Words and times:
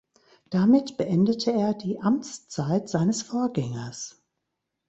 Damit 0.49 0.97
beendete 0.97 1.51
er 1.53 1.75
die 1.75 1.99
Amtszeit 1.99 2.89
seines 2.89 3.21
Vorgängers. 3.21 4.19